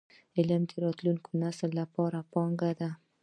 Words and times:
علم 0.37 0.61
د 0.69 0.73
راتلونکي 0.83 1.31
نسل 1.43 1.71
لپاره 1.79 2.19
پانګه 2.31 2.71
ده. 2.79 2.89